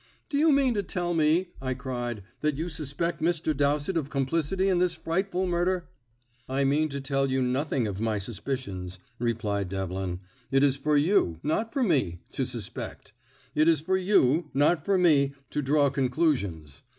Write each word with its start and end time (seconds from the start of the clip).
"Do 0.29 0.37
you 0.39 0.51
mean 0.51 0.73
to 0.73 0.81
tell 0.81 1.13
me," 1.13 1.49
I 1.61 1.75
cried, 1.75 2.23
"that 2.39 2.57
you 2.57 2.69
suspect 2.69 3.21
Mr. 3.21 3.55
Dowsett 3.55 3.95
of 3.97 4.09
complicity 4.09 4.67
in 4.67 4.79
this 4.79 4.95
frightful 4.95 5.45
murder?" 5.45 5.89
"I 6.49 6.63
mean 6.63 6.89
to 6.89 6.99
tell 6.99 7.29
you 7.29 7.39
nothing 7.39 7.85
of 7.85 8.01
my 8.01 8.17
suspicions," 8.17 8.97
replied 9.19 9.69
Devlin. 9.69 10.21
"It 10.51 10.63
is 10.63 10.75
for 10.75 10.97
you, 10.97 11.37
not 11.43 11.71
for 11.71 11.83
me, 11.83 12.21
to 12.31 12.45
suspect. 12.47 13.13
It 13.53 13.67
is 13.69 13.79
for 13.79 13.95
you, 13.95 14.49
not 14.55 14.83
for 14.85 14.97
me, 14.97 15.35
to 15.51 15.61
draw 15.61 15.91
conclusions. 15.91 16.81